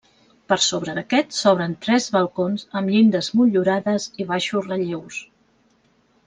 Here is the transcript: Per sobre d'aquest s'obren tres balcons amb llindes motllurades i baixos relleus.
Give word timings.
Per 0.51 0.55
sobre 0.67 0.93
d'aquest 0.99 1.35
s'obren 1.39 1.75
tres 1.87 2.07
balcons 2.15 2.63
amb 2.81 2.93
llindes 2.95 3.31
motllurades 3.41 4.09
i 4.25 4.29
baixos 4.33 4.67
relleus. 4.73 5.21